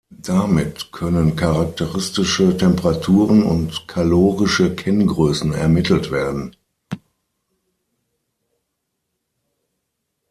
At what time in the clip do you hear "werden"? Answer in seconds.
6.09-6.55